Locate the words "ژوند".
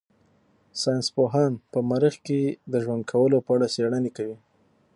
2.83-3.03